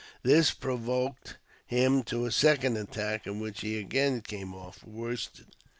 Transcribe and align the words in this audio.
This 0.23 0.49
provoked 0.49 1.37
him 1.67 2.01
to 2.05 2.25
a 2.25 2.31
second 2.31 2.75
attack, 2.75 3.27
in 3.27 3.39
which 3.39 3.61
he 3.61 3.77
again 3.77 4.21
came 4.21 4.55
off 4.55 4.83
worsted. 4.83 5.53